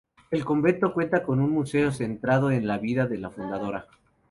El 0.31 0.43
convento 0.43 0.93
cuenta 0.95 1.21
con 1.23 1.39
un 1.39 1.51
museo 1.51 1.91
centrado 1.91 2.49
en 2.49 2.65
la 2.65 2.79
vida 2.79 3.05
de 3.05 3.19
la 3.19 3.29
fundadora. 3.29 3.85